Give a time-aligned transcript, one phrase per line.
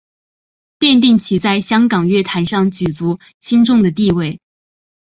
[0.79, 4.39] 奠定其在香港乐坛上举足轻重的地位。